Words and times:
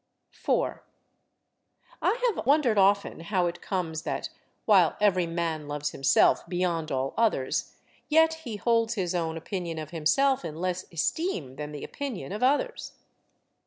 4. 0.31 0.83
I 2.01 2.19
have 2.25 2.43
wondered 2.47 2.79
often 2.79 3.19
how 3.19 3.45
it 3.45 3.61
comes 3.61 4.01
that, 4.01 4.29
while 4.65 4.97
every 4.99 5.27
man 5.27 5.67
loves 5.67 5.91
himself 5.91 6.43
beyond 6.49 6.91
all 6.91 7.13
others, 7.17 7.75
yet 8.09 8.33
he 8.43 8.55
holds 8.55 8.95
his 8.95 9.13
own 9.13 9.37
opinion 9.37 9.77
of 9.77 9.91
himself 9.91 10.43
in 10.43 10.55
less 10.55 10.91
esteem 10.91 11.55
than 11.55 11.71
the 11.71 11.83
opinion 11.83 12.31
of 12.31 12.41
others. 12.41 12.93